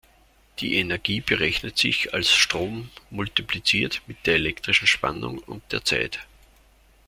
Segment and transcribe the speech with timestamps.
[0.57, 6.25] Die Energie berechnet sich als Strom multipliziert mit der elektrischen Spannung und der Zeit.